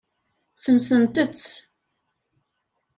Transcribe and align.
Sensent-tt. 0.63 1.45